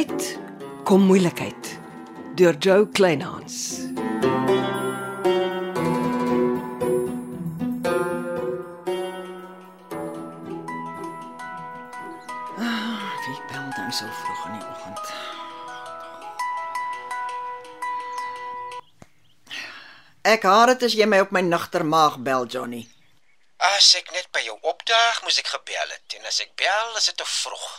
tyd 0.00 0.38
kom 0.88 1.02
moeilikheid 1.04 1.66
deur 2.38 2.56
Joe 2.58 2.88
Kleinhans. 2.88 3.56
Wie 13.24 13.40
bel 13.50 13.66
dan 13.76 13.92
so 13.92 14.06
vroeg 14.20 14.46
in 14.46 14.54
die 14.56 14.64
oggend? 14.70 15.12
Ek 20.22 20.48
haat 20.48 20.72
dit 20.72 20.88
as 20.88 20.96
jy 20.96 21.10
my 21.10 21.20
op 21.26 21.36
my 21.36 21.44
nagtermaag 21.44 22.16
bel, 22.24 22.48
Johnny. 22.48 22.86
As 23.76 23.92
ek 24.00 24.08
net 24.16 24.32
by 24.32 24.46
jou 24.48 24.56
opdaag, 24.64 25.20
moes 25.26 25.40
ek 25.44 25.52
gebel 25.58 25.92
het. 25.92 26.16
En 26.16 26.32
as 26.32 26.40
ek 26.40 26.56
bel, 26.56 26.96
is 26.96 27.12
dit 27.12 27.20
te 27.20 27.28
vroeg. 27.28 27.70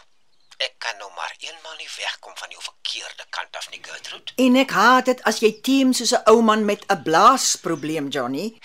Ek 0.62 0.76
kan 0.78 0.98
nou 1.02 1.10
maar 1.16 1.34
eenmal 1.42 1.76
nie 1.80 1.90
wegkom 1.90 2.36
van 2.38 2.52
jou 2.54 2.62
verkeerde 2.62 3.26
kant 3.34 3.56
af 3.58 3.70
nie, 3.72 3.80
Gertrude. 3.82 4.34
En 4.38 4.58
ek 4.62 4.74
haat 4.78 5.08
dit 5.10 5.24
as 5.30 5.40
jy 5.42 5.52
teem 5.66 5.94
soos 5.98 6.14
'n 6.14 6.22
ou 6.30 6.42
man 6.46 6.66
met 6.66 6.86
'n 6.86 7.02
blaasprobleem, 7.08 8.10
Johnny. 8.14 8.60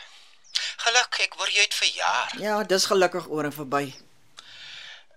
Geluk, 0.84 1.20
ek 1.26 1.34
word 1.34 1.52
jy 1.52 1.62
het 1.66 1.74
verjaar. 1.74 2.30
Ja, 2.40 2.62
dis 2.64 2.88
gelukkig 2.88 3.28
oor 3.28 3.44
en 3.44 3.52
verby. 3.52 3.84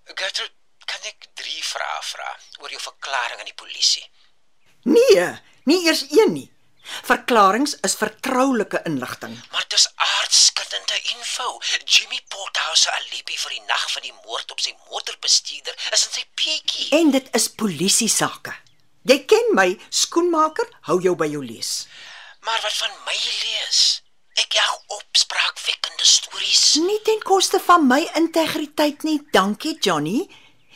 Gertrude, 0.04 0.52
kan 0.86 1.02
ek 1.08 1.30
3 1.34 1.64
vrae 1.64 2.02
vra 2.12 2.30
oor 2.60 2.70
jou 2.70 2.82
verklaring 2.82 3.40
aan 3.40 3.52
die 3.52 3.62
polisie? 3.64 4.06
Nee, 4.84 5.26
nie 5.64 5.86
eers 5.86 6.04
een 6.10 6.34
nie. 6.34 6.50
Verklaringe 6.82 7.78
is 7.82 7.96
vertroulike 7.96 8.82
inligting. 8.86 9.36
Maar 9.52 9.66
dis 9.68 9.88
aardskuddende 9.96 10.98
info. 11.16 11.60
Jimmy 11.86 12.20
Porthouse 12.28 12.82
se 12.82 12.92
alibi 12.92 13.38
vir 13.38 13.56
die 13.58 13.66
nag 13.68 13.86
van 13.92 14.02
die 14.02 14.16
moord 14.26 14.52
op 14.52 14.60
sy 14.64 14.74
motorbestuurder 14.90 15.76
is 15.94 16.06
in 16.08 16.16
sy 16.18 16.26
petjie. 16.36 16.90
En 17.00 17.12
dit 17.12 17.30
is 17.36 17.48
polisie 17.62 18.10
sake. 18.10 18.54
Jy 19.10 19.24
ken 19.26 19.54
my, 19.56 19.70
skoenmaker, 19.90 20.68
hou 20.90 21.00
jou 21.02 21.16
by 21.16 21.30
jou 21.32 21.42
lees. 21.46 21.88
Maar 22.46 22.60
wat 22.64 22.76
van 22.82 22.94
my 23.08 23.16
lees? 23.16 23.80
Ek 24.40 24.54
jag 24.56 25.00
opspraakwekkende 25.00 26.06
stories. 26.06 26.64
Nie 26.84 27.00
ten 27.08 27.20
koste 27.26 27.60
van 27.64 27.88
my 27.88 28.02
integriteit 28.16 29.04
nie, 29.04 29.20
dankie 29.36 29.76
Johnny. 29.80 30.28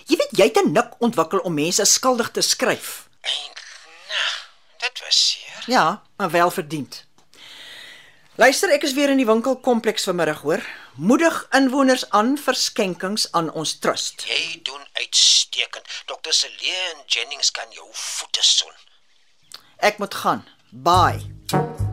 Jy 0.10 0.18
weet 0.20 0.38
jy 0.40 0.48
het 0.50 0.58
'n 0.60 0.74
nik 0.74 1.00
ontwikkel 1.00 1.40
om 1.48 1.54
mense 1.54 1.86
skuldig 1.86 2.32
te 2.32 2.42
skryf. 2.42 3.08
Nou, 3.24 3.63
dit 4.84 5.04
was 5.04 5.30
seer. 5.30 5.64
Ja, 5.66 6.04
maar 6.16 6.32
wel 6.32 6.52
verdiend. 6.52 7.06
Luister, 8.36 8.72
ek 8.74 8.84
is 8.84 8.96
weer 8.98 9.10
in 9.14 9.20
die 9.22 9.30
winkelkompleks 9.30 10.08
vanmiddag, 10.10 10.42
hoor. 10.42 10.64
Moedig 10.98 11.38
inwoners 11.54 12.08
aan 12.10 12.34
vir 12.38 12.58
skenkings 12.58 13.28
aan 13.32 13.52
ons 13.52 13.78
trust. 13.80 14.26
Jy 14.30 14.60
doen 14.66 14.82
uitstekend. 14.94 15.86
Dr. 16.10 16.34
Celine 16.34 17.06
Jennings 17.06 17.52
kan 17.52 17.70
jou 17.78 17.88
voete 17.92 18.42
soen. 18.42 18.76
Ek 19.78 20.02
moet 20.02 20.22
gaan. 20.26 20.48
Bye. 20.70 21.93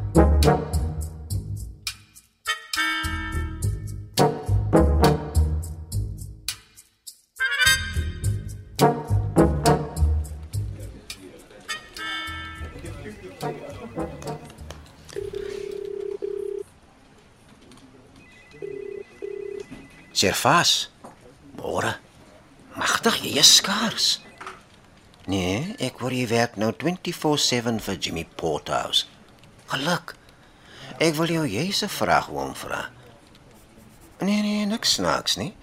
Servas. 20.21 20.91
Môre. 21.57 21.95
Magtig, 22.77 23.23
jy 23.25 23.39
is 23.41 23.55
skaars. 23.57 24.09
Nee, 25.33 25.77
ek 25.81 26.03
word 26.03 26.13
jy 26.13 26.27
werk 26.29 26.59
nou 26.61 26.75
24/7 26.77 27.81
vir 27.81 27.97
Jimmy 27.97 28.27
Porthouse. 28.37 29.07
Geluk. 29.73 30.13
Ek 31.01 31.17
wil 31.17 31.33
jou 31.33 31.47
jy's 31.49 31.81
'n 31.83 31.89
vraag 31.89 32.29
wou 32.29 32.53
vra. 32.55 32.91
Nee 34.21 34.43
nee, 34.43 34.67
niks 34.67 34.93
snaaks 35.01 35.37
nie. 35.37 35.57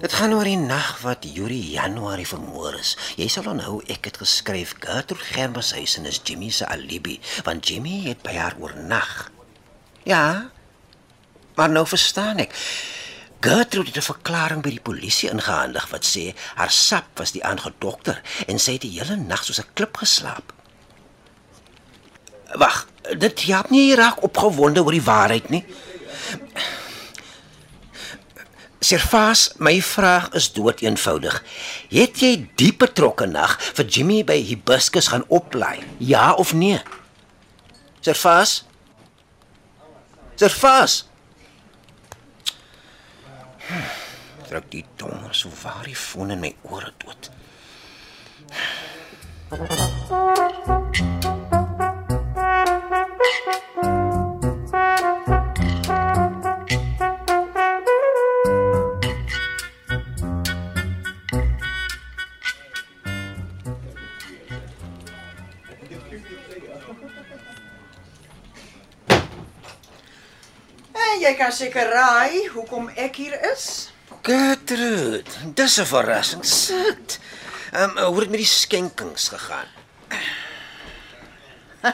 Dit 0.00 0.12
gaan 0.12 0.32
oor 0.32 0.44
die 0.44 0.56
nag 0.56 1.02
wat 1.02 1.28
Julie 1.34 1.76
Januarie 1.76 2.26
vermoor 2.26 2.74
is. 2.80 2.96
Jy 3.16 3.28
sal 3.28 3.52
onthou 3.52 3.82
ek 3.86 4.04
het 4.04 4.16
geskryf 4.16 4.74
Gertrude 4.80 5.24
Germeshuisen 5.24 6.06
is 6.06 6.20
Jimmy 6.24 6.50
se 6.50 6.66
alibi, 6.66 7.20
want 7.44 7.68
Jimmy 7.68 8.00
het 8.08 8.22
by 8.22 8.32
haar 8.32 8.56
oornag. 8.58 9.30
Ja. 10.04 10.50
Maar 11.54 11.70
nou 11.70 11.86
verstaan 11.86 12.38
ek. 12.38 12.54
Gertrude 13.44 13.90
het 13.92 13.96
'n 13.96 14.12
verklaring 14.12 14.62
by 14.62 14.70
die 14.70 14.80
polisie 14.80 15.28
ingehandig 15.30 15.88
wat 15.90 16.04
sê 16.04 16.32
haar 16.54 16.70
sap 16.70 17.18
was 17.18 17.32
die 17.32 17.44
aangedokter 17.44 18.22
en 18.46 18.58
sy 18.58 18.72
het 18.72 18.80
die 18.80 18.96
hele 18.98 19.16
nag 19.16 19.44
soos 19.44 19.60
'n 19.60 19.72
klip 19.74 19.96
geslaap. 19.96 20.52
Wag, 22.54 22.86
dit 23.18 23.42
help 23.42 23.70
nie 23.70 23.94
raak 23.94 24.22
opgewonde 24.22 24.82
oor 24.82 24.92
die 24.92 25.02
waarheid 25.02 25.48
nie. 25.48 25.64
Servas, 28.80 29.52
my 29.56 29.82
vraag 29.82 30.28
is 30.32 30.52
dood 30.52 30.80
eenvoudig. 30.80 31.44
Het 31.88 32.20
jy 32.20 32.48
die 32.54 32.72
betrokke 32.76 33.26
nag 33.26 33.58
vir 33.74 33.84
Jimmy 33.84 34.24
by 34.24 34.42
Hibiscus 34.42 35.08
gaan 35.08 35.24
oplaai? 35.28 35.84
Ja 35.98 36.32
of 36.32 36.52
nee? 36.52 36.82
Servas? 38.00 38.64
Servas? 40.34 41.04
Druk 44.48 44.70
die 44.70 44.84
tong 44.96 45.32
so 45.32 45.48
waar 45.62 45.84
die 45.84 45.96
foon 45.96 46.30
in 46.30 46.40
my 46.40 46.54
ore 46.62 46.92
dood. 46.98 47.30
En 70.92 71.20
jy 71.20 71.34
kan 71.38 71.52
seker 71.52 71.88
raai 71.88 72.48
hoekom 72.52 72.88
ek 72.94 73.16
hier 73.16 73.40
is. 73.52 73.93
Gertrude, 74.24 75.22
dis 75.54 75.76
'n 75.80 75.84
verrassing. 75.84 76.44
Sit. 76.44 77.18
Ehm 77.72 77.98
um, 77.98 78.04
hoe 78.04 78.20
het 78.20 78.30
met 78.30 78.40
die 78.40 78.46
skenkings 78.46 79.28
gegaan? 79.28 79.68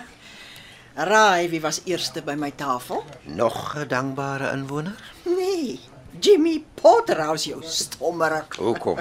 Raai 1.10 1.48
wie 1.48 1.60
was 1.60 1.80
eerste 1.84 2.22
by 2.22 2.36
my 2.38 2.50
tafel? 2.50 3.04
Nog 3.22 3.74
'n 3.74 3.88
dankbare 3.88 4.52
inwoner? 4.52 5.12
Nee, 5.24 5.80
Jimmy 6.20 6.64
Potterhouse 6.74 7.48
jou 7.48 7.62
stommerik. 7.66 8.54
Hoekom? 8.54 8.98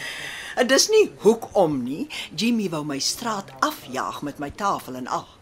Dis 0.72 0.88
nie 0.88 1.12
hoekom 1.18 1.82
nie. 1.82 2.10
Jimmy 2.34 2.68
wou 2.68 2.84
my 2.84 2.98
straat 2.98 3.50
afjaag 3.58 4.22
met 4.22 4.38
my 4.38 4.50
tafel 4.50 4.94
en 4.94 5.06
al. 5.06 5.37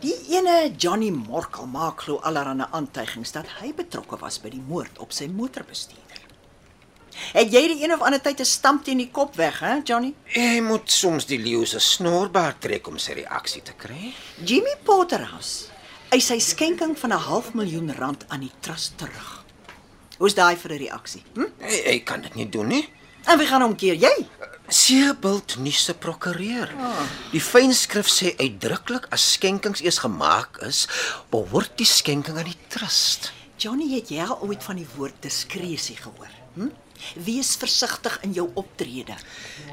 Die 0.00 0.16
ene 0.32 0.70
Johnny 0.80 1.10
Morkel 1.12 1.66
maak 1.68 2.06
glo 2.06 2.22
allerlei 2.24 2.64
aantuigings 2.72 3.34
dat 3.34 3.48
hy 3.58 3.74
betrokke 3.76 4.16
was 4.22 4.38
by 4.40 4.48
die 4.48 4.62
moord 4.64 4.96
op 5.04 5.12
sy 5.12 5.26
motorbestuurder. 5.28 6.22
Het 7.34 7.52
jy 7.52 7.62
die 7.68 7.82
een 7.82 7.92
of 7.92 8.00
ander 8.00 8.22
tyd 8.22 8.40
'n 8.40 8.48
stamp 8.48 8.84
teen 8.84 8.96
die 8.96 9.10
kop 9.12 9.36
weg, 9.36 9.60
hè, 9.60 9.80
Johnny? 9.84 10.14
Jy 10.32 10.60
moet 10.60 10.90
soms 10.90 11.26
die 11.26 11.38
leeu 11.38 11.66
se 11.66 11.78
snorbaard 11.78 12.60
trek 12.60 12.88
om 12.88 12.98
sy 12.98 13.12
reaksie 13.12 13.62
te 13.62 13.72
kry. 13.76 14.14
Jimmy 14.44 14.74
Potterhouse 14.84 15.68
eis 16.08 16.26
sy 16.26 16.38
skenking 16.38 16.96
van 16.98 17.12
'n 17.12 17.18
half 17.28 17.52
miljoen 17.54 17.92
rand 17.92 18.24
aan 18.28 18.40
die 18.40 18.52
trust 18.60 18.98
terug. 18.98 19.44
Hoe's 20.18 20.34
daai 20.34 20.56
vir 20.56 20.72
'n 20.72 20.78
reaksie? 20.78 21.22
Hm? 21.34 21.52
Hy, 21.60 21.82
hy 21.84 21.98
kan 22.00 22.22
dit 22.22 22.34
nie 22.34 22.48
doen 22.48 22.66
nie. 22.66 22.88
En 23.26 23.38
wie 23.38 23.46
gaan 23.46 23.62
omkeer 23.62 23.94
jy? 23.94 24.26
Seebult 24.70 25.56
nie 25.58 25.74
se 25.74 25.94
prokureur. 25.98 26.70
Die 27.32 27.42
fynskrif 27.42 28.06
sê 28.10 28.36
uitdruklik 28.38 29.08
as 29.14 29.26
skenkings 29.34 29.82
eers 29.82 29.98
gemaak 30.04 30.60
is, 30.66 30.84
behoort 31.34 31.74
die 31.80 31.88
skenking 31.88 32.38
aan 32.38 32.50
die 32.52 32.58
trust. 32.70 33.32
Johnny, 33.60 33.90
het 33.92 34.08
jy 34.08 34.24
al 34.24 34.38
ooit 34.40 34.62
van 34.64 34.78
die 34.80 34.86
woord 34.94 35.18
diskresie 35.20 35.98
gehoor? 35.98 36.30
Hm? 36.54 36.70
Wees 37.26 37.50
versigtig 37.60 38.14
in 38.24 38.32
jou 38.32 38.46
optrede. 38.56 39.12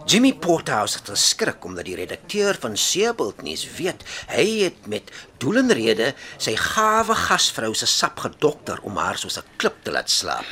Jimmy 0.04 0.34
Porthouse 0.36 0.98
het 1.00 1.12
geskrik 1.14 1.64
omdat 1.64 1.88
die 1.88 1.96
redakteur 1.96 2.58
van 2.60 2.76
Seebult 2.76 3.46
nuus 3.48 3.64
weet 3.78 4.04
hy 4.34 4.44
het 4.66 4.90
met 4.92 5.12
doel 5.40 5.62
en 5.62 5.72
rede 5.72 6.10
sy 6.36 6.58
gawe 6.60 7.16
gasvrou 7.16 7.70
se 7.80 7.88
sap 7.88 8.20
gedokter 8.26 8.82
om 8.84 9.00
haar 9.00 9.20
soos 9.20 9.40
'n 9.40 9.48
klip 9.56 9.80
te 9.84 9.92
laat 9.96 10.12
slaap. 10.12 10.44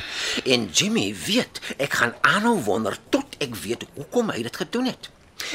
En 0.44 0.70
Jimmy 0.72 1.12
weet 1.26 1.60
ek 1.76 1.92
gaan 1.92 2.14
aanhou 2.20 2.56
wonder 2.64 2.96
tot 3.10 3.36
ek 3.38 3.54
weet 3.54 3.84
hoekom 3.96 4.30
hy 4.30 4.42
dit 4.48 4.56
gedoen 4.56 4.86
het. 4.86 5.10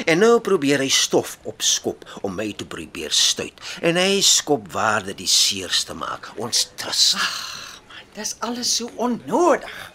En 0.06 0.18
nou 0.18 0.38
probeer 0.40 0.78
hy 0.78 0.88
stof 0.88 1.38
opskop 1.42 2.06
om 2.22 2.34
my 2.34 2.52
te 2.52 2.64
probeer 2.64 3.10
stuit. 3.10 3.58
En 3.82 3.96
hy 3.96 4.20
skop 4.20 4.70
waar 4.72 5.02
dit 5.02 5.18
die 5.18 5.26
seerste 5.26 5.94
maak. 5.94 6.30
Ons 6.36 6.70
trust. 6.76 7.18
Dis 8.12 8.36
alles 8.44 8.76
so 8.76 8.90
onnodig. 9.00 9.92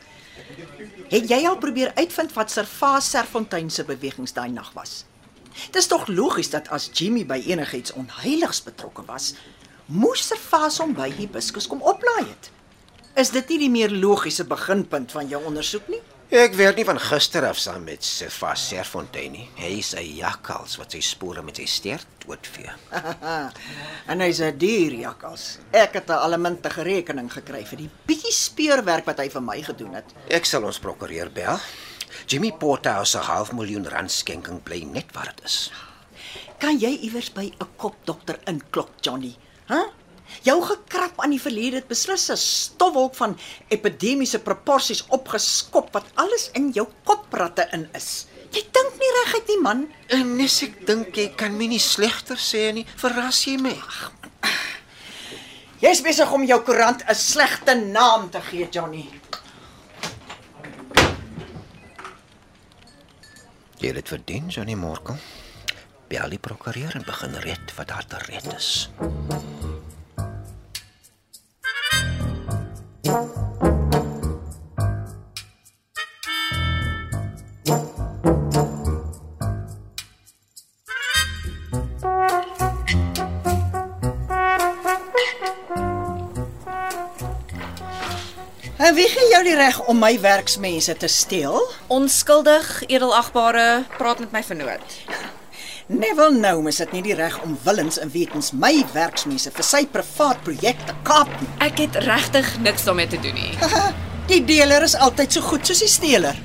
Het 1.11 1.29
jy 1.29 1.43
al 1.45 1.57
probeer 1.61 1.91
uitvind 1.95 2.33
wat 2.33 2.51
Servaas 2.51 3.09
Serfontein 3.09 3.69
se 3.69 3.85
bewegings 3.85 4.33
daai 4.33 4.49
nag 4.49 4.71
was? 4.73 5.03
Dis 5.73 5.87
tog 5.89 6.07
logies 6.09 6.49
dat 6.49 6.69
as 6.73 6.89
Jimmy 6.93 7.25
by 7.25 7.37
enigiets 7.45 7.93
onheiligs 7.93 8.63
betrokke 8.65 9.05
was, 9.05 9.33
moes 9.85 10.25
Servaas 10.27 10.79
hom 10.81 10.93
by 10.97 11.09
Hibiscus 11.13 11.69
kom 11.69 11.81
oplaai 11.81 12.25
het. 12.25 12.51
Is 13.17 13.33
dit 13.33 13.53
nie 13.53 13.59
die 13.65 13.71
meer 13.73 13.93
logiese 13.93 14.45
beginpunt 14.45 15.13
van 15.13 15.29
jou 15.29 15.43
ondersoek 15.49 15.87
nie? 15.93 16.01
Ek 16.27 16.57
werk 16.59 16.75
nie 16.75 16.83
van 16.83 16.97
gister 16.99 17.45
af 17.47 17.55
saam 17.55 17.85
met 17.87 18.03
Sefas 18.03 18.65
Serfontein 18.67 19.31
nie. 19.31 19.45
Hy 19.55 19.77
is 19.79 19.93
'n 19.95 20.03
jakkals 20.03 20.75
wat 20.75 20.91
sy 20.91 20.99
spore 20.99 21.41
met 21.41 21.55
sy 21.55 21.65
stert 21.65 22.07
doodvee. 22.19 22.69
en 24.11 24.19
hy's 24.19 24.41
'n 24.41 24.57
dier 24.57 24.91
jakkals. 24.91 25.59
Ek 25.71 25.93
het 25.93 26.09
'n 26.09 26.19
allemintige 26.19 26.83
rekening 26.83 27.31
gekry 27.31 27.63
vir 27.63 27.77
die 27.77 27.89
bietjie 28.05 28.33
speurwerk 28.33 29.05
wat 29.05 29.19
hy 29.19 29.29
vir 29.29 29.41
my 29.41 29.61
gedoen 29.63 29.93
het. 29.93 30.11
Ek 30.27 30.43
sal 30.45 30.65
ons 30.65 30.79
prokureur 30.79 31.31
bel. 31.31 31.59
Jimmy 32.27 32.51
Porterhouse 32.51 33.11
se 33.11 33.23
half 33.23 33.53
miljoen 33.53 33.87
rand 33.87 34.11
skenking 34.11 34.61
bly 34.63 34.83
net 34.83 35.07
wat 35.13 35.31
dit 35.31 35.45
is. 35.45 35.71
Kan 36.59 36.77
jy 36.77 36.91
iewers 37.07 37.31
by 37.31 37.53
'n 37.55 37.67
kopdokter 37.77 38.39
inklop, 38.45 38.89
Johnny? 38.99 39.37
Hæ? 39.69 39.75
Huh? 39.75 39.96
Jou 40.43 40.61
gekrap 40.63 41.21
aan 41.21 41.33
die 41.35 41.41
verlede 41.41 41.81
het 41.81 41.87
beslis 41.87 42.29
'n 42.31 42.37
stofwolk 42.37 43.15
van 43.15 43.37
epidemiese 43.67 44.39
proporsies 44.39 45.05
opgeskop 45.07 45.93
wat 45.93 46.05
alles 46.15 46.49
in 46.53 46.71
jou 46.71 46.87
kopratte 47.03 47.67
in 47.71 47.89
is. 47.93 48.27
Jy 48.51 48.63
dink 48.71 48.93
nie 48.99 49.11
reguit 49.23 49.47
nie, 49.47 49.61
man. 49.61 49.87
En 50.07 50.35
nes 50.37 50.61
ek 50.63 50.85
dink 50.87 51.15
jy 51.15 51.27
kan 51.35 51.57
my 51.57 51.67
nie 51.67 51.79
slegter 51.79 52.37
sê 52.37 52.71
nie. 52.73 52.85
Verras 52.95 53.43
jy 53.45 53.57
my? 53.57 53.75
Jy's 55.79 56.01
besig 56.01 56.31
om 56.33 56.45
jou 56.45 56.59
koerant 56.61 57.03
'n 57.07 57.15
slegte 57.15 57.75
naam 57.75 58.29
te 58.29 58.41
gee, 58.41 58.67
Johnny. 58.71 59.09
Jy 63.77 63.87
het 63.87 63.95
dit 63.95 64.07
verdien, 64.07 64.47
Johnny 64.47 64.73
Morkel. 64.73 65.17
Bel 66.07 66.29
die 66.29 66.39
prokureur 66.39 66.95
en 66.95 67.03
begin 67.05 67.35
red 67.43 67.75
wat 67.75 67.87
daar 67.87 68.05
te 68.07 68.17
red 68.17 68.53
is. 68.55 68.89
En 88.77 88.93
wie 88.93 89.07
gee 89.09 89.29
jou 89.31 89.39
die 89.41 89.55
reg 89.57 89.79
om 89.89 89.97
my 89.97 90.11
werksmense 90.21 90.93
te 91.01 91.07
steel? 91.09 91.55
Onskuldig, 91.89 92.83
edelagbare, 92.85 93.87
praat 93.97 94.19
met 94.21 94.35
my 94.35 94.43
vernoot. 94.45 94.97
Neville 95.87 96.37
nou 96.37 96.67
is 96.69 96.77
dit 96.83 96.93
nie 96.93 97.01
die 97.07 97.15
reg 97.17 97.39
om 97.41 97.55
willens 97.63 97.97
en 97.97 98.11
wetens 98.13 98.51
my 98.53 98.83
werksmense 98.93 99.49
vir 99.55 99.65
sy 99.65 99.81
privaat 99.89 100.43
projek 100.45 100.85
te 100.85 100.93
kaap 101.07 101.31
nie. 101.39 101.49
Ek 101.65 101.81
het 101.81 101.97
regtig 102.05 102.53
niks 102.61 102.85
daarmee 102.85 103.09
te 103.09 103.17
doen 103.23 103.33
nie. 103.39 103.55
Die 104.29 104.43
deler 104.45 104.85
is 104.85 104.93
altyd 104.93 105.33
so 105.33 105.49
goed 105.49 105.65
soos 105.65 105.81
die 105.81 105.89
steler. 105.89 106.37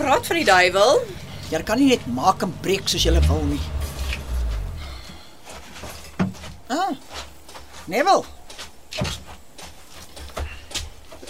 Praat 0.00 0.24
van 0.30 0.40
die 0.40 0.48
duiwel. 0.48 1.02
Jy 1.52 1.60
kan 1.68 1.82
nie 1.82 1.90
net 1.92 2.08
maak 2.16 2.46
en 2.46 2.56
breek 2.64 2.88
soos 2.88 3.04
jy 3.04 3.12
wil 3.28 3.44
nie. 3.50 3.60
Ah. 6.72 6.94
Neville, 7.90 8.24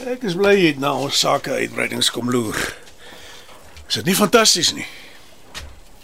Ek 0.02 0.24
is 0.26 0.34
bly 0.34 0.56
jy 0.56 0.72
het 0.72 0.80
na 0.82 0.96
ons 0.98 1.14
sake 1.22 1.52
uitbreidings 1.54 2.08
kom 2.10 2.30
loer. 2.32 2.58
Is 3.86 4.00
dit 4.00 4.08
nie 4.10 4.18
fantasties 4.18 4.72
nie? 4.74 4.86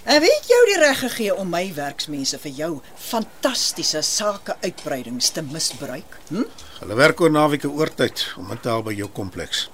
en 0.09 0.23
wie 0.25 0.31
het 0.33 0.47
jou 0.49 0.61
die 0.71 0.79
reg 0.81 1.00
gegee 1.03 1.35
om 1.37 1.50
my 1.53 1.67
werksmense 1.77 2.39
vir 2.41 2.53
jou 2.56 2.69
fantastiese 2.97 4.00
sake 4.06 4.55
uitbreidings 4.62 5.29
te 5.37 5.43
misbruik? 5.45 6.17
Hm? 6.31 6.47
Hulle 6.79 6.97
werk 6.97 7.21
oor 7.21 7.35
naweke 7.35 7.69
oortyd 7.69 8.23
om 8.41 8.49
in 8.55 8.62
te 8.62 8.71
haal 8.73 8.87
by 8.87 8.95
jou 8.97 9.11
kompleks. 9.12 9.67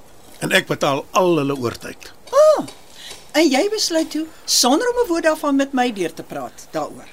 En 0.43 0.56
ek 0.56 0.67
betaal 0.73 1.05
al 1.21 1.38
hulle 1.38 1.55
oortyd. 1.55 2.11
Ah. 2.32 2.67
En 3.38 3.47
jy 3.47 3.62
besluit 3.71 4.11
toe 4.11 4.26
sonder 4.44 4.91
om 4.91 5.05
'n 5.05 5.09
woord 5.09 5.29
daarvan 5.31 5.56
met 5.56 5.73
my 5.73 5.93
deur 5.93 6.15
te 6.15 6.23
praat 6.23 6.67
daaroor. 6.73 7.09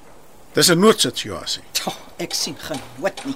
Dis 0.53 0.71
'n 0.71 0.79
noodsituasie. 0.79 1.63
Oh, 1.85 1.97
ek 2.17 2.33
sien 2.33 2.55
genoot 2.57 3.25
nie. 3.25 3.35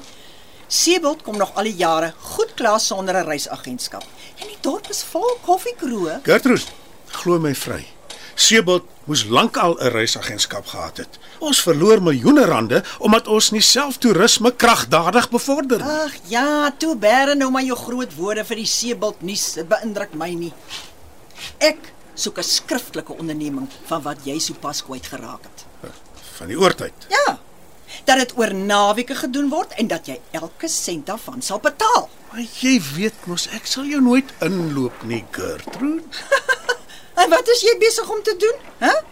Seebult 0.67 1.21
kom 1.21 1.37
nog 1.37 1.51
al 1.55 1.69
die 1.69 1.75
jare 1.77 2.13
goed 2.33 2.53
klaar 2.57 2.79
sonder 2.79 3.15
'n 3.15 3.25
reisagentskap. 3.25 4.03
En 4.41 4.47
die 4.47 4.57
dorp 4.61 4.89
is 4.89 5.03
vol 5.03 5.37
koffiekroë. 5.45 6.19
Gertrude, 6.23 6.65
glo 7.07 7.39
my 7.39 7.55
vry. 7.55 7.85
Seebult 8.35 8.83
moes 9.03 9.23
lankal 9.23 9.77
'n 9.79 9.91
reisagentskap 9.91 10.65
gehad 10.67 10.97
het. 10.97 11.19
Ons 11.39 11.61
verloor 11.61 12.01
miljoene 12.01 12.45
rande 12.45 12.83
omdat 12.99 13.27
ons 13.27 13.51
nie 13.51 13.61
self 13.61 13.97
toerisme 13.97 14.51
kragdadig 14.51 15.29
bevorder 15.29 15.77
nie. 15.77 15.87
Ag 15.87 16.13
ja, 16.27 16.71
toe 16.77 16.95
bære 16.95 17.35
nou 17.35 17.51
maar 17.51 17.63
jou 17.63 17.77
groot 17.77 18.15
woorde 18.15 18.45
vir 18.45 18.55
die 18.55 18.65
Seebult 18.65 19.21
nuus. 19.21 19.53
Dit 19.53 19.67
beïndruk 19.67 20.13
my 20.13 20.33
nie. 20.33 20.53
Ek 21.57 21.93
soek 22.15 22.37
'n 22.37 22.43
skriftelike 22.43 23.13
onderneming 23.13 23.69
van 23.85 24.01
wat 24.01 24.17
jy 24.23 24.39
sopas 24.39 24.83
kwyt 24.83 25.05
geraak 25.05 25.43
het. 25.43 25.65
Van 26.37 26.47
die 26.47 26.59
oortyd. 26.59 26.93
Ja. 27.09 27.39
Dat 28.03 28.17
dit 28.17 28.37
oor 28.37 28.53
naweke 28.53 29.15
gedoen 29.15 29.49
word 29.49 29.73
en 29.79 29.87
dat 29.87 30.07
jy 30.07 30.19
elke 30.31 30.67
sent 30.67 31.07
daarvan 31.07 31.41
sal 31.41 31.59
betaal. 31.59 32.09
Maar 32.31 32.43
jy 32.59 32.81
weet 32.95 33.25
mos 33.25 33.47
ek 33.55 33.65
sal 33.65 33.87
jou 33.87 34.01
nooit 34.03 34.31
inloop 34.43 35.03
nie, 35.03 35.23
Gertrude. 35.31 36.03
En 37.15 37.29
wat 37.31 37.47
is 37.47 37.61
jy 37.63 37.77
besig 37.79 38.09
om 38.11 38.21
te 38.23 38.35
doen? 38.39 38.57
Hæ? 38.77 38.89
Huh? 38.91 39.03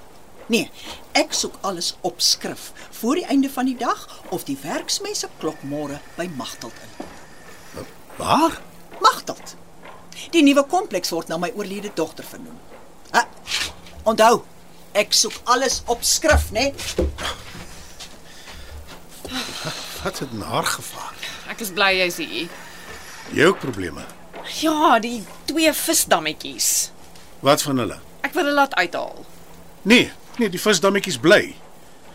Nee, 0.51 0.71
ek 1.15 1.31
soek 1.31 1.56
alles 1.63 1.94
op 2.01 2.19
skrif 2.21 2.71
voor 3.00 3.15
die 3.15 3.25
einde 3.31 3.50
van 3.50 3.65
die 3.65 3.77
dag 3.80 4.01
of 4.35 4.44
die 4.44 4.57
werksmense 4.59 5.29
klop 5.39 5.62
môre 5.63 6.01
by 6.18 6.27
Magteld 6.36 6.75
in. 6.83 7.86
Waar? 8.19 8.59
Magteld. 9.00 9.56
Die 10.36 10.44
nuwe 10.44 10.65
kompleks 10.68 11.13
word 11.15 11.31
na 11.31 11.39
my 11.39 11.53
oorlede 11.56 11.94
dogter 11.95 12.27
vernoem. 12.27 12.59
Hæ? 13.15 13.24
Onthou, 14.03 14.44
ek 14.91 15.15
soek 15.15 15.39
alles 15.56 15.81
op 15.88 16.03
skrif, 16.03 16.51
né? 16.51 16.69
Nee? 16.74 17.12
Wat 20.03 20.19
het 20.19 20.30
in 20.31 20.41
haar 20.41 20.65
gevaar? 20.65 21.13
Ek 21.50 21.59
is 21.63 21.71
bly 21.74 21.91
jy's 21.97 22.18
hier. 22.21 22.50
Jy 23.33 23.45
ook 23.50 23.59
probleme. 23.59 24.03
Ja, 24.59 25.00
die 25.00 25.24
twee 25.45 25.74
visdammetjies. 25.74 26.91
Wat 27.39 27.62
van 27.63 27.77
hulle? 27.77 28.00
Ek 28.22 28.34
wil 28.36 28.43
hulle 28.43 28.55
laat 28.55 28.75
uithaal. 28.75 29.25
Nee, 29.81 30.12
nee, 30.38 30.50
die 30.50 30.62
visdammetjies 30.62 31.17
bly. 31.24 31.55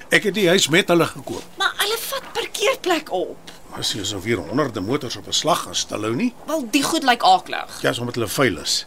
Ek 0.09 0.25
het 0.29 0.37
die 0.37 0.49
huis 0.49 0.69
met 0.73 0.89
hulle 0.89 1.07
gekoop. 1.07 1.45
Maar 1.61 1.75
hulle 1.83 1.99
vat 2.01 2.31
parkeerplek 2.37 3.13
op. 3.13 3.53
As 3.77 3.93
jy 3.93 4.05
so 4.09 4.21
weer 4.25 4.41
honderde 4.41 4.81
motors 4.81 5.17
op 5.17 5.27
'n 5.29 5.33
slag 5.33 5.63
gaan 5.63 5.75
stel 5.75 6.03
hou 6.03 6.15
nie. 6.15 6.35
Wel, 6.47 6.65
die 6.71 6.83
goed 6.83 7.05
lyk 7.05 7.23
aaklig. 7.23 7.83
Ja, 7.83 7.93
omdat 7.99 8.15
hulle 8.15 8.29
vuil 8.29 8.57
is. 8.59 8.87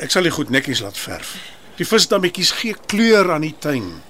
Ek 0.00 0.10
sal 0.10 0.22
die 0.22 0.30
goed 0.30 0.50
netjies 0.50 0.80
laat 0.80 0.98
verf. 0.98 1.36
Die 1.76 1.86
visdammetjies 1.86 2.50
gee 2.50 2.74
kleur 2.86 3.32
aan 3.32 3.40
die 3.40 3.54
tuin. 3.58 4.02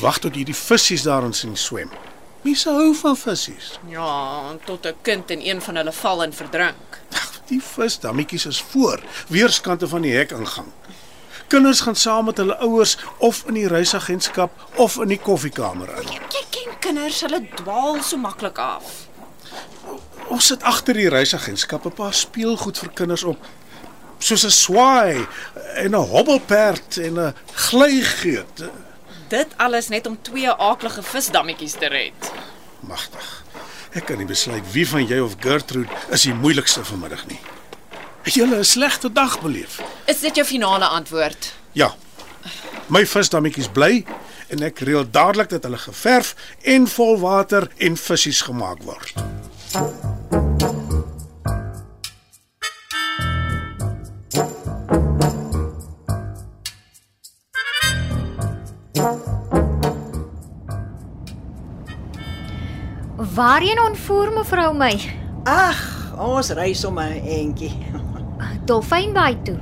Wag 0.00 0.18
tot 0.18 0.34
jy 0.34 0.44
die 0.44 0.54
visse 0.54 1.02
daarin 1.02 1.32
sien 1.32 1.56
swem. 1.56 1.90
Mense 2.42 2.70
hou 2.72 2.94
van 2.94 3.16
visse. 3.16 3.52
Ja, 3.88 4.56
tot 4.64 4.86
'n 4.86 4.96
kind 5.02 5.30
en 5.30 5.46
een 5.46 5.62
van 5.62 5.76
hulle 5.76 5.92
val 5.92 6.22
en 6.22 6.32
verdrink. 6.32 7.00
Die 7.46 7.62
visdammetjies 7.62 8.46
is 8.46 8.62
voor, 8.62 9.02
weerskante 9.28 9.88
van 9.88 10.00
die 10.00 10.14
hek 10.16 10.30
ingang. 10.30 10.68
Kinders 11.46 11.80
gaan 11.80 11.96
saam 11.96 12.24
met 12.24 12.36
hulle 12.36 12.56
ouers 12.56 12.98
of 13.18 13.44
in 13.46 13.54
die 13.54 13.68
reisagentskap 13.68 14.50
of 14.74 14.96
in 14.96 15.08
die 15.08 15.18
koffiekamer 15.18 15.88
in. 15.98 16.12
Jy 16.30 16.44
ken 16.50 16.76
kinders, 16.78 17.20
hulle 17.20 17.48
dwaal 17.54 18.02
so 18.02 18.16
maklik 18.16 18.58
af. 18.58 18.82
Ons 20.28 20.46
sit 20.46 20.62
agter 20.62 20.94
die 20.94 21.08
reisagentskap 21.08 21.86
'n 21.86 21.92
paar 21.92 22.14
speelgoed 22.14 22.78
vir 22.78 22.90
kinders 22.94 23.24
op, 23.24 23.46
soos 24.18 24.44
'n 24.44 24.50
swaai 24.50 25.26
en 25.74 25.90
'n 25.90 26.06
hobbelperd 26.12 26.96
en 26.96 27.18
'n 27.18 27.34
glygeet. 27.52 28.62
Dit 29.30 29.46
alles 29.56 29.88
net 29.88 30.06
om 30.06 30.18
twee 30.22 30.50
aaklige 30.50 31.02
visdammetjies 31.02 31.76
te 31.78 31.86
red. 31.86 32.32
Magtig. 32.80 33.28
Ek 33.94 34.08
kan 34.08 34.18
nie 34.18 34.26
besluit 34.26 34.66
wie 34.74 34.82
van 34.88 35.06
jy 35.06 35.20
of 35.22 35.36
Gertrude 35.38 36.00
is 36.10 36.24
die 36.26 36.34
moeilikste 36.34 36.82
vanmiddag 36.84 37.22
nie. 37.30 37.38
Het 38.26 38.34
julle 38.34 38.58
'n 38.58 38.64
slegte 38.64 39.12
dag 39.12 39.40
beleef? 39.40 39.78
Is 40.06 40.20
dit 40.20 40.34
jou 40.34 40.46
finale 40.46 40.84
antwoord? 40.84 41.54
Ja. 41.72 41.94
My 42.86 43.06
visdammetjies 43.06 43.68
bly 43.68 44.04
en 44.48 44.62
ek 44.62 44.78
reël 44.78 45.10
dadelik 45.10 45.48
dat 45.48 45.62
hulle 45.62 45.78
geverf 45.78 46.34
en 46.62 46.88
vol 46.88 47.18
water 47.18 47.70
en 47.76 47.96
visse 47.96 48.44
gemaak 48.44 48.82
word. 48.82 49.14
Waarheen 63.40 63.80
ontvoer 63.80 64.28
mevrou 64.36 64.72
my? 64.76 64.92
Ag, 65.48 65.78
ons 66.20 66.50
ry 66.58 66.74
sommer 66.76 67.08
'n 67.08 67.24
entjie. 67.24 67.72
Dolfynbaai 68.68 69.36
toe. 69.48 69.54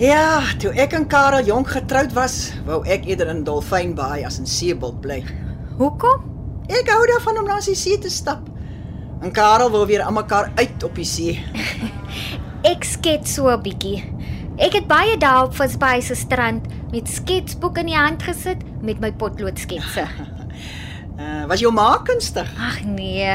Ja, 0.00 0.40
toe 0.56 0.72
ek 0.72 0.94
en 0.96 1.04
Karel 1.06 1.44
jonk 1.44 1.68
getroud 1.68 2.14
was, 2.16 2.54
wou 2.64 2.78
ek 2.88 3.04
eerder 3.04 3.28
in 3.28 3.42
Dolfynbaai 3.44 4.24
as 4.24 4.38
in 4.40 4.48
Seebald 4.48 5.02
bly. 5.04 5.18
Hoekom? 5.76 6.24
Ek 6.72 6.88
hou 6.88 7.02
daarvan 7.12 7.42
om 7.42 7.52
langs 7.52 7.68
die 7.68 7.76
see 7.76 7.98
te 8.00 8.08
stap. 8.08 8.48
En 9.20 9.32
Karel 9.32 9.68
wil 9.76 9.84
weer 9.86 10.06
aan 10.06 10.16
mekaar 10.16 10.48
uit 10.54 10.88
op 10.88 10.96
die 10.96 11.04
see. 11.04 11.36
Ek 12.72 12.84
skets 12.84 13.36
so 13.36 13.52
'n 13.52 13.60
bietjie. 13.60 14.08
Ek 14.56 14.72
het 14.72 14.88
baie 14.88 15.20
dae 15.20 15.44
op 15.44 15.52
Visbaai 15.52 16.00
se 16.00 16.16
strand 16.16 16.64
met 16.92 17.08
sketsboek 17.08 17.84
in 17.84 17.92
die 17.92 18.00
hand 18.00 18.22
gesit 18.22 18.64
met 18.80 19.00
my 19.04 19.12
potloodsketse. 19.12 20.08
Uh, 21.18 21.44
was 21.50 21.60
jou 21.60 21.72
ma 21.74 21.98
kunstig? 22.06 22.46
Ag 22.62 22.84
nee, 22.86 23.34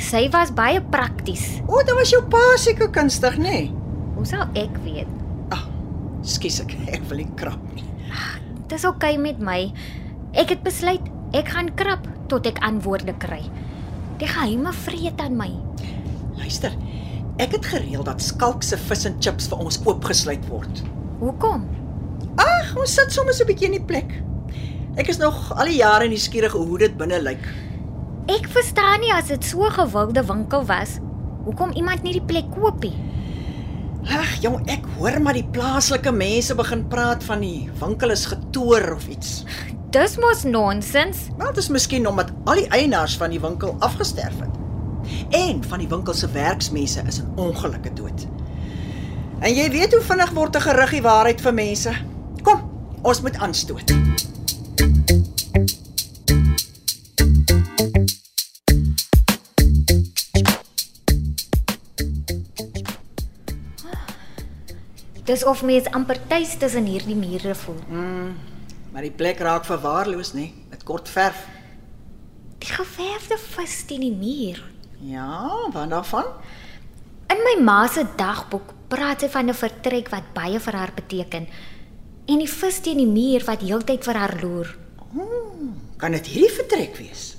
sy 0.00 0.26
was 0.32 0.54
baie 0.56 0.80
prakties. 0.80 1.60
O, 1.68 1.82
dit 1.84 1.94
was 1.94 2.10
jou 2.10 2.22
pa 2.32 2.40
seker 2.56 2.88
kunstig, 2.90 3.36
nê? 3.36 3.66
Nee? 3.68 3.72
Hoe 4.16 4.24
sou 4.28 4.44
ek 4.56 4.76
weet? 4.84 5.20
Skus 6.26 6.60
ek, 6.64 6.74
ek 6.96 7.04
wil 7.08 7.22
nie 7.22 7.30
krap 7.40 7.62
nie. 7.76 7.86
Dis 8.70 8.84
oukei 8.86 9.16
okay 9.16 9.22
met 9.22 9.40
my. 9.42 9.60
Ek 10.38 10.52
het 10.54 10.62
besluit 10.66 11.02
ek 11.36 11.52
gaan 11.54 11.70
krap 11.78 12.06
tot 12.30 12.46
ek 12.46 12.60
antwoorde 12.66 13.14
kry. 13.22 13.42
Die 14.20 14.28
geheime 14.28 14.72
vreet 14.84 15.20
aan 15.22 15.38
my. 15.38 15.50
Luister, 16.38 16.74
ek 17.42 17.56
het 17.56 17.68
gereël 17.72 18.04
dat 18.06 18.22
Skalk 18.22 18.64
se 18.66 18.78
vis 18.78 19.06
en 19.08 19.16
chips 19.22 19.48
vir 19.50 19.64
ons 19.64 19.80
oopgesluit 19.86 20.44
word. 20.50 20.82
Hoekom? 21.20 21.64
Ag, 22.40 22.74
ons 22.78 22.94
sit 22.94 23.12
sommer 23.12 23.34
so 23.34 23.44
'n 23.44 23.50
bietjie 23.50 23.68
in 23.72 23.78
die 23.78 23.86
plek. 23.86 24.20
Ek 24.98 25.06
is 25.08 25.20
nog 25.20 25.52
al 25.54 25.70
die 25.70 25.78
jare 25.78 26.08
nuuskierig 26.10 26.52
hoe 26.52 26.78
dit 26.78 26.96
binne 26.98 27.20
lyk. 27.22 27.44
Ek 28.30 28.48
verstaan 28.50 29.00
nie 29.00 29.12
as 29.14 29.28
dit 29.30 29.44
so 29.44 29.62
'n 29.64 29.70
gewilde 29.70 30.22
winkel 30.26 30.64
was, 30.66 30.98
hoekom 31.44 31.72
iemand 31.72 32.02
nie 32.02 32.12
die 32.12 32.26
plek 32.26 32.50
koop 32.50 32.82
nie. 32.82 32.96
Ag, 34.04 34.40
jong, 34.40 34.68
ek 34.68 34.84
hoor 34.96 35.20
maar 35.20 35.34
die 35.34 35.46
plaaslike 35.52 36.10
mense 36.12 36.54
begin 36.54 36.88
praat 36.88 37.24
van 37.24 37.40
die 37.40 37.70
winkel 37.80 38.10
is 38.10 38.26
getoer 38.26 38.94
of 38.94 39.06
iets. 39.08 39.44
Dis 39.90 40.16
mos 40.16 40.42
nonsens. 40.44 41.28
Maar 41.36 41.46
dit 41.52 41.56
is 41.56 41.68
miskien 41.68 42.06
omdat 42.06 42.32
al 42.44 42.54
die 42.54 42.68
eienaars 42.68 43.16
van 43.16 43.30
die 43.30 43.40
winkel 43.40 43.76
afgesterf 43.78 44.40
het. 44.40 44.54
En 45.30 45.64
van 45.64 45.78
die 45.78 45.88
winkel 45.88 46.14
se 46.14 46.30
werksmense 46.30 47.02
is 47.06 47.18
in 47.18 47.32
ongelukke 47.36 47.92
dood. 47.92 48.26
En 49.40 49.54
jy 49.54 49.70
weet 49.70 49.92
hoe 49.92 50.02
vinnig 50.02 50.30
word 50.30 50.56
'n 50.56 50.60
gerug 50.60 50.90
die 50.90 51.02
waarheid 51.02 51.40
vir 51.40 51.54
mense. 51.54 51.92
Kom, 52.42 52.70
ons 53.02 53.20
moet 53.20 53.36
aanstoot. 53.36 53.92
Dis 65.30 65.44
of 65.46 65.60
mens 65.62 65.86
amper 65.94 66.18
tuis 66.26 66.56
tussen 66.58 66.88
hierdie 66.90 67.14
mure 67.14 67.52
voel. 67.54 67.78
Maar 68.90 69.04
die 69.06 69.14
plek 69.14 69.38
raak 69.46 69.66
verwaarloos, 69.68 70.32
nê? 70.34 70.48
Dit 70.72 70.82
kort 70.88 71.06
verf. 71.06 71.44
Die 72.58 72.72
geverfde 72.74 73.36
vis 73.38 73.76
teen 73.86 74.02
die 74.02 74.14
muur. 74.14 74.58
Ja, 75.06 75.68
wat 75.70 75.92
daarvan? 75.92 76.26
In 77.30 77.44
my 77.46 77.52
ma 77.62 77.84
se 77.86 78.02
dagboek 78.18 78.72
praat 78.90 79.22
sy 79.22 79.28
van 79.30 79.48
'n 79.48 79.54
vertrek 79.54 80.10
wat 80.10 80.32
baie 80.34 80.58
vir 80.58 80.74
haar 80.74 80.92
beteken 80.94 81.46
en 82.26 82.38
die 82.38 82.50
vis 82.50 82.80
teen 82.80 82.98
die 82.98 83.06
muur 83.06 83.44
wat 83.46 83.62
heeltyd 83.62 84.04
vir 84.04 84.14
haar 84.14 84.34
loer. 84.42 84.76
Kan 85.96 86.12
dit 86.12 86.26
hierdie 86.26 86.56
vertrek 86.56 86.96
wees? 86.96 87.36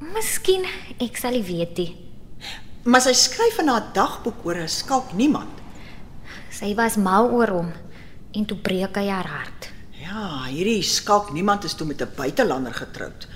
Miskien 0.00 0.64
ek 0.98 1.16
sal 1.16 1.32
nie 1.32 1.42
weet 1.44 1.76
nie. 1.76 1.96
Maar 2.84 3.00
sy 3.00 3.12
skryf 3.12 3.58
in 3.58 3.68
haar 3.68 3.92
dagboek 3.92 4.44
oor 4.44 4.56
'n 4.56 4.68
skalk 4.68 5.12
niemand. 5.12 5.63
Sy 6.54 6.70
was 6.78 6.94
mal 7.02 7.32
oor 7.34 7.50
hom 7.50 7.70
en 8.34 8.44
toe 8.46 8.54
breek 8.54 8.94
hy 9.00 9.08
haar 9.10 9.26
hart. 9.26 9.66
Ja, 9.98 10.44
hierdie 10.46 10.84
skalk 10.86 11.32
niemand 11.34 11.64
is 11.66 11.74
toe 11.74 11.86
met 11.86 12.02
'n 12.02 12.14
buitelander 12.14 12.74
getroud. 12.74 13.26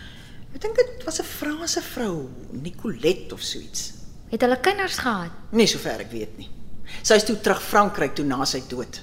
Ek 0.54 0.60
dink 0.60 0.76
dit 0.76 1.04
was 1.04 1.18
'n 1.18 1.24
Franse 1.24 1.82
vrou, 1.82 2.28
Nicolette 2.52 3.34
of 3.34 3.42
so 3.42 3.58
iets. 3.58 3.92
Het 4.30 4.40
hulle 4.40 4.60
kinders 4.60 4.98
gehad? 4.98 5.30
Nie 5.50 5.66
sover 5.66 6.00
ek 6.00 6.10
weet 6.10 6.38
nie. 6.38 6.48
Sy 7.02 7.14
is 7.14 7.24
toe 7.24 7.40
terug 7.40 7.62
Frankryk 7.62 8.14
toe 8.14 8.24
na 8.24 8.44
sy 8.44 8.62
dood. 8.68 9.00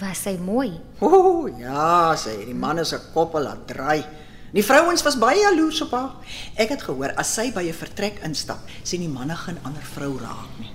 Was 0.00 0.22
sy 0.22 0.36
mooi? 0.36 0.80
O, 1.00 1.06
oh, 1.06 1.58
ja, 1.58 2.16
sy 2.16 2.30
het 2.30 2.46
die 2.46 2.54
manne 2.54 2.84
se 2.84 2.98
koppe 3.14 3.40
laat 3.40 3.66
draai. 3.66 4.04
Die 4.52 4.64
vrouens 4.64 5.02
was 5.02 5.18
baie 5.18 5.40
jaloers 5.40 5.80
op 5.82 5.90
haar. 5.90 6.10
Ek 6.56 6.68
het 6.68 6.82
gehoor 6.82 7.14
as 7.16 7.34
sy 7.34 7.52
by 7.52 7.62
'n 7.62 7.72
vertrek 7.72 8.24
instap, 8.24 8.58
sien 8.82 9.00
die 9.00 9.08
manne 9.08 9.36
geen 9.36 9.58
ander 9.62 9.82
vrou 9.82 10.18
raak 10.18 10.58
nie. 10.58 10.70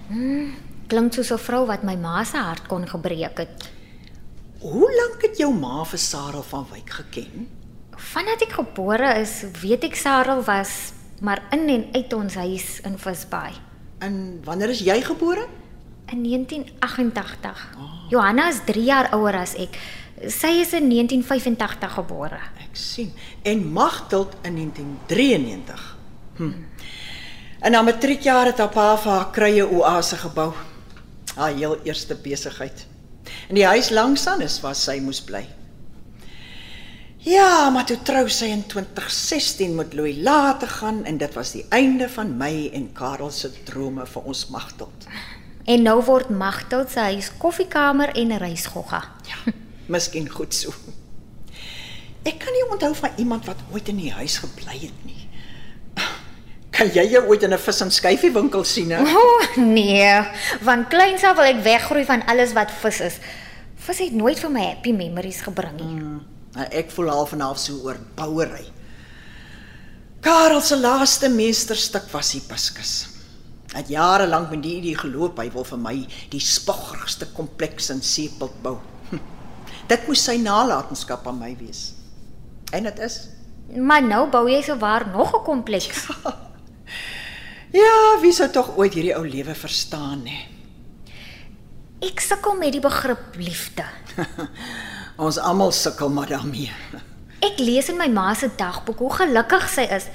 Klink 0.88 1.14
soos 1.14 1.32
'n 1.32 1.38
vrou 1.38 1.66
wat 1.66 1.84
my 1.84 1.96
ma 1.96 2.24
se 2.24 2.38
hart 2.38 2.68
kon 2.68 2.88
gebreek 2.88 3.38
het. 3.38 3.70
Hoe 4.60 4.90
lank 5.00 5.22
het 5.22 5.38
jou 5.38 5.54
ma 5.54 5.84
vir 5.84 6.00
Sarah 6.00 6.44
van 6.44 6.66
Wyk 6.72 6.90
geken? 6.90 7.48
Vandat 7.98 8.42
ek 8.42 8.52
gebore 8.52 9.20
is, 9.22 9.44
weet 9.62 9.84
ek 9.84 9.96
Sarel 9.96 10.42
was 10.44 10.92
maar 11.22 11.42
in 11.52 11.70
en 11.70 11.86
uit 11.94 12.14
ons 12.14 12.36
huis 12.36 12.80
in 12.84 12.98
Visbaai 12.98 13.54
En 14.00 14.42
wanneer 14.44 14.70
is 14.70 14.80
jy 14.80 15.02
gebore? 15.02 15.48
in 16.12 16.24
1988. 16.24 17.70
Johanna 18.10 18.48
is 18.50 18.60
3 18.66 18.84
jaar 18.84 19.10
ouer 19.14 19.36
as 19.36 19.56
ek. 19.56 19.78
Sy 20.28 20.48
is 20.62 20.74
in 20.74 20.90
1985 20.90 21.94
gebore. 21.94 22.40
Ek 22.62 22.76
sien. 22.76 23.12
En 23.44 23.72
Magteld 23.74 24.36
in 24.44 24.54
1993. 24.56 25.98
Hm. 26.36 26.52
In 27.64 27.74
haar 27.74 27.84
matriekjaar 27.84 28.46
het 28.46 28.58
haar 28.58 28.70
pa 28.70 28.96
vir 28.98 29.12
haar 29.12 29.32
krye 29.32 29.66
oase 29.72 30.16
gebou. 30.16 30.54
Haar 31.36 31.54
heel 31.56 31.78
eerste 31.84 32.16
besigheid. 32.16 32.86
In 33.50 33.56
die 33.56 33.66
huis 33.66 33.90
langs 33.90 34.28
aan 34.28 34.42
is 34.42 34.60
waar 34.64 34.76
sy 34.76 35.00
moes 35.04 35.22
bly. 35.24 35.44
Ja, 37.26 37.70
maar 37.74 37.88
toe 37.90 37.98
trou 38.06 38.28
sy 38.30 38.52
in 38.54 38.68
2016 38.70 39.74
met 39.76 39.96
Louis 39.98 40.18
later 40.22 40.70
gaan 40.70 41.04
en 41.10 41.18
dit 41.18 41.34
was 41.34 41.56
die 41.56 41.66
einde 41.74 42.06
van 42.10 42.36
my 42.38 42.70
en 42.74 42.92
Karel 42.94 43.32
se 43.34 43.50
drome 43.66 44.06
vir 44.06 44.28
ons 44.30 44.44
Magteld. 44.54 45.08
En 45.66 45.82
nou 45.82 45.98
word 46.06 46.30
Magteld 46.30 46.92
se 46.94 47.00
huis 47.00 47.32
koffiekamer 47.42 48.14
en 48.14 48.28
'n 48.28 48.38
reisgogga. 48.38 49.02
Ja, 49.26 49.54
miskien 49.88 50.30
goed 50.30 50.54
so. 50.54 50.74
Ek 52.24 52.40
kan 52.40 52.54
nie 52.54 52.70
onthou 52.72 52.96
van 52.96 53.12
iemand 53.18 53.46
wat 53.46 53.58
ooit 53.72 53.88
in 53.88 53.98
die 53.98 54.12
huis 54.12 54.38
gebly 54.38 54.78
het 54.80 55.06
nie. 55.06 55.25
Kan 56.76 56.92
jy 56.92 57.06
jou 57.08 57.24
ooit 57.30 57.44
in 57.44 57.54
'n 57.54 57.58
vis 57.58 57.82
en 57.82 57.92
skyfie 57.92 58.32
winkel 58.34 58.64
sien? 58.64 58.92
O 58.92 59.04
oh, 59.04 59.56
nee, 59.56 60.12
van 60.62 60.88
kleins 60.88 61.24
af 61.24 61.36
wil 61.38 61.46
ek 61.48 61.64
weggroei 61.64 62.06
van 62.06 62.26
alles 62.28 62.54
wat 62.54 62.72
vis 62.82 63.00
is. 63.00 63.20
Vis 63.76 64.00
het 64.00 64.14
nooit 64.14 64.40
vir 64.40 64.52
my 64.52 64.64
happy 64.66 64.92
memories 64.92 65.42
gebring 65.42 65.80
nie. 65.80 65.96
Nou, 66.56 66.68
Ek 66.72 66.92
voel 66.92 67.10
half 67.12 67.34
en 67.34 67.42
half 67.44 67.60
so 67.60 67.80
oor 67.84 67.98
bouery. 68.16 68.66
Karel 70.22 70.62
se 70.62 70.78
laaste 70.80 71.30
meesterstuk 71.30 72.08
was 72.12 72.32
die 72.32 72.42
piskus. 72.42 73.08
Hy 73.74 73.82
het 73.82 73.90
jare 73.92 74.28
lank 74.28 74.50
met 74.50 74.64
die 74.64 74.78
idee 74.80 74.96
geloop 74.96 75.38
hy 75.38 75.50
wil 75.52 75.64
vir 75.68 75.78
my 75.78 75.96
die 76.32 76.40
spoggerigste 76.40 77.28
kompleks 77.36 77.90
in 77.90 78.02
Seepelt 78.02 78.56
bou. 78.64 78.78
Hm. 79.12 79.20
Dit 79.88 80.08
moes 80.08 80.24
sy 80.24 80.38
nalatenskap 80.42 81.28
aan 81.28 81.40
my 81.40 81.56
wees. 81.60 81.94
En 82.72 82.84
dit 82.84 83.00
is. 83.00 83.20
Maar 83.76 84.02
nou 84.04 84.30
bou 84.32 84.48
jy 84.50 84.62
sowaar 84.64 85.08
nog 85.12 85.36
'n 85.36 85.44
kompleks. 85.44 86.08
Ja, 86.26 86.46
wie 88.22 88.34
sou 88.34 88.50
tog 88.50 88.76
ooit 88.78 88.94
hierdie 88.94 89.16
ou 89.16 89.26
lewe 89.26 89.56
verstaan 89.56 90.24
nê? 90.26 90.38
Ek 92.06 92.22
sukkel 92.22 92.58
met 92.60 92.74
die 92.76 92.84
begrip 92.84 93.38
liefde. 93.40 93.86
Ons 95.26 95.40
almal 95.40 95.72
sukkel 95.72 96.12
maar 96.12 96.30
daarmee. 96.30 96.72
Ek 97.46 97.60
lees 97.60 97.90
in 97.92 97.98
my 98.00 98.08
ma 98.12 98.34
se 98.36 98.50
dagboek 98.58 99.00
hoe 99.00 99.14
gelukkig 99.22 99.68
sy 99.72 99.88
is. 99.98 100.10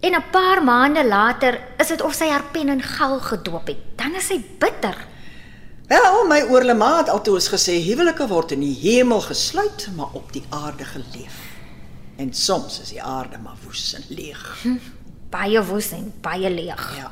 En 0.00 0.14
'n 0.14 0.30
paar 0.30 0.62
maande 0.64 1.04
later 1.04 1.58
is 1.78 1.88
dit 1.88 2.02
of 2.02 2.14
sy 2.14 2.28
haar 2.30 2.44
pen 2.52 2.68
in 2.68 2.82
gal 2.82 3.18
gedoop 3.20 3.66
het. 3.66 3.80
Dan 3.96 4.14
is 4.14 4.26
sy 4.26 4.38
bitter. 4.58 4.96
Wel, 5.88 6.26
my 6.26 6.42
oorlema 6.42 6.98
het 6.98 7.08
altoos 7.08 7.48
gesê 7.48 7.80
huwelike 7.82 8.26
word 8.28 8.52
in 8.52 8.60
die 8.60 8.76
hemel 8.76 9.20
gesluit, 9.20 9.88
maar 9.96 10.12
op 10.12 10.32
die 10.32 10.44
aarde 10.50 10.84
geleef. 10.84 11.38
En 12.16 12.34
soms 12.34 12.80
is 12.80 12.88
die 12.88 13.02
aarde 13.02 13.38
maar 13.38 13.56
woes 13.64 13.94
en 13.94 14.04
leeg. 14.08 14.42
Baie 15.30 15.62
woes 15.68 15.92
en 15.96 16.12
baie 16.24 16.50
leeg. 16.50 16.84
Ja. 16.96 17.10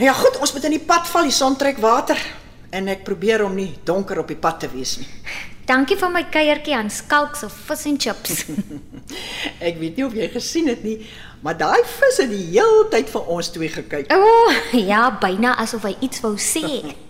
Nou 0.00 0.08
ja, 0.08 0.12
goed, 0.16 0.38
ons 0.40 0.52
moet 0.54 0.64
in 0.64 0.78
die 0.78 0.86
pad 0.86 1.08
val, 1.10 1.26
die 1.28 1.34
son 1.34 1.56
trek 1.60 1.80
water 1.82 2.20
en 2.70 2.88
ek 2.88 3.02
probeer 3.04 3.42
om 3.44 3.56
nie 3.58 3.72
donker 3.84 4.22
op 4.22 4.30
die 4.30 4.38
pad 4.38 4.62
te 4.62 4.70
wees 4.72 4.96
nie. 5.00 5.08
Dankie 5.70 5.98
vir 6.00 6.10
my 6.10 6.22
kuiertjie 6.32 6.74
aan 6.74 6.88
skalk 6.90 7.36
se 7.38 7.46
vis 7.52 7.84
en 7.86 7.98
chips. 8.00 8.40
Ek 9.68 9.76
weet 9.78 10.00
nie 10.00 10.06
of 10.06 10.16
jy 10.18 10.26
gesien 10.32 10.66
het 10.70 10.82
nie, 10.82 10.96
maar 11.44 11.54
daai 11.60 11.84
vis 11.86 12.18
het 12.18 12.32
die 12.32 12.42
hele 12.56 12.88
tyd 12.90 13.12
vir 13.12 13.28
ons 13.36 13.52
twee 13.54 13.70
gekyk. 13.70 14.10
O, 14.10 14.18
oh, 14.18 14.58
ja, 14.74 15.04
byna 15.22 15.54
asof 15.62 15.86
hy 15.86 15.94
iets 16.02 16.24
wou 16.24 16.34
sê. 16.40 16.64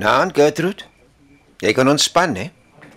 Nou, 0.00 0.30
Gertrude. 0.32 0.84
Jy 1.60 1.72
kan 1.76 1.88
ontspan, 1.88 2.32
hè? 2.38 2.46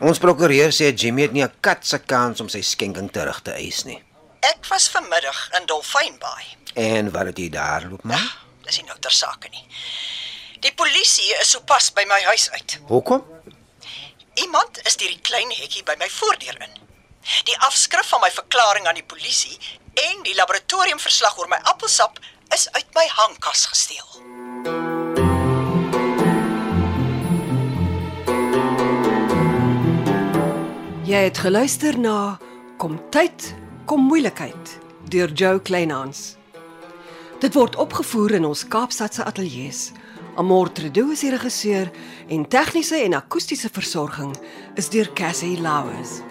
Ons 0.07 0.21
prokureur 0.23 0.71
sê 0.71 0.93
Jimmy 0.95 1.25
het 1.25 1.33
nie 1.35 1.43
'n 1.43 1.51
kat 1.59 1.85
se 1.85 1.97
kans 1.99 2.39
om 2.39 2.49
sy 2.49 2.61
skenking 2.61 3.11
terug 3.11 3.41
te 3.41 3.51
eis 3.51 3.83
nie. 3.83 4.03
Ek 4.39 4.65
was 4.69 4.87
vanmiddag 4.89 5.49
in 5.59 5.65
Dolfynbaai. 5.65 6.45
En 6.73 7.11
wat 7.11 7.25
het 7.25 7.37
jy 7.37 7.49
daar 7.49 7.87
loop 7.89 8.03
maar? 8.03 8.37
Dis 8.63 8.77
nie 8.77 8.85
nou 8.85 8.99
ter 8.99 9.11
sake 9.11 9.49
nie. 9.49 9.67
Die 10.59 10.73
polisie 10.73 11.35
is 11.41 11.49
sopas 11.49 11.91
by 11.91 12.03
my 12.07 12.21
huis 12.21 12.49
uit. 12.51 12.79
Hoekom? 12.87 13.23
Iemand 14.33 14.85
is 14.85 14.95
deur 14.95 15.09
die 15.09 15.21
klein 15.21 15.51
hekkie 15.51 15.83
by 15.83 15.95
my 15.99 16.09
voordeur 16.09 16.61
in. 16.61 16.81
Die 17.43 17.59
afskrif 17.59 18.07
van 18.07 18.21
my 18.21 18.31
verklaring 18.31 18.87
aan 18.87 18.95
die 18.95 19.03
polisie 19.15 19.57
en 19.93 20.23
die 20.23 20.35
laboratoriumverslag 20.35 21.37
oor 21.37 21.47
my 21.47 21.59
appelsap 21.63 22.19
is 22.53 22.71
uit 22.71 22.87
my 22.93 23.07
hangkas 23.07 23.65
gesteel. 23.65 24.32
Jy 31.13 31.19
het 31.27 31.37
geluister 31.37 31.93
na 31.99 32.39
Kom 32.81 32.95
tyd, 33.13 33.51
kom 33.85 34.01
moeilikheid 34.09 34.71
deur 35.13 35.29
Joe 35.37 35.59
Kleinhans. 35.61 36.39
Dit 37.37 37.53
word 37.53 37.77
opgevoer 37.77 38.33
in 38.39 38.47
ons 38.49 38.63
Kaapstadse 38.65 39.21
ateljee 39.21 39.69
se. 39.77 39.93
Amor 40.41 40.71
Tredo 40.73 41.11
is 41.13 41.21
die 41.21 41.29
regisseur 41.29 41.91
en 42.33 42.47
tegniese 42.49 42.97
en 43.05 43.19
akoestiese 43.19 43.69
versorging 43.69 44.33
is 44.73 44.89
deur 44.89 45.11
Cassie 45.13 45.59
Lauers. 45.61 46.23